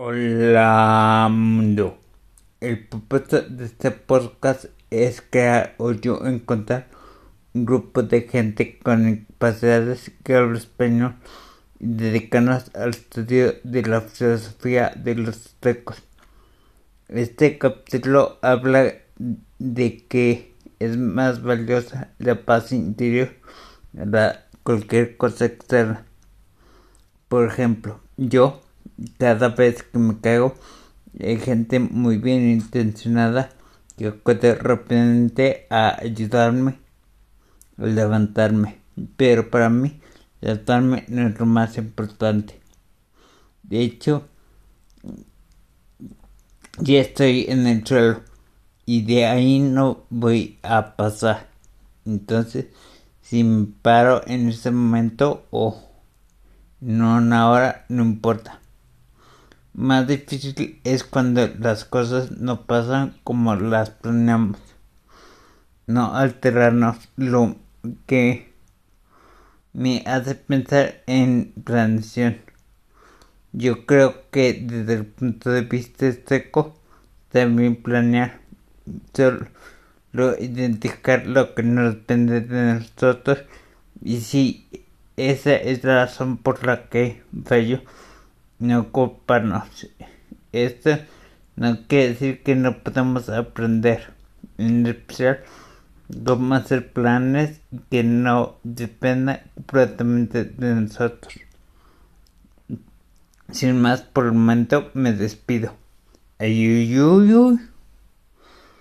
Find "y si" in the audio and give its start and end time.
84.02-84.66